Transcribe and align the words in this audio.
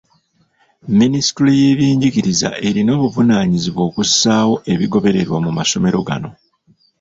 Minisitule 0.99 1.51
y’ebyenjigiriza 1.61 2.49
erina 2.67 2.91
obuvunaanyizibwa 2.97 3.81
okussaawo 3.89 4.55
ebigobererwa 4.73 5.37
mu 5.45 5.51
masomero 5.57 5.99
gano. 6.07 6.29